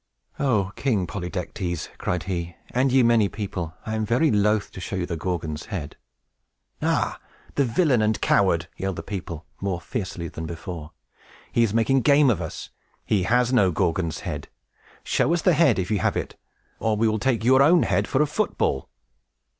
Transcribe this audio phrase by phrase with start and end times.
[0.39, 4.95] "O King Polydectes," cried he, "and ye many people, I am very loath to show
[4.95, 5.95] you the Gorgon's head!"
[6.81, 7.19] "Ah,
[7.53, 10.91] the villain and coward!" yelled the people, more fiercely than before.
[11.51, 12.71] "He is making game of us!
[13.05, 14.47] He has no Gorgon's head!
[15.03, 16.35] Show us the head, if you have it,
[16.79, 18.89] or we will take your own head for a football!"